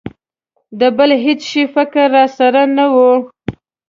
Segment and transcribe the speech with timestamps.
[0.79, 2.95] د بل هېڅ شي فکر را سره نه و.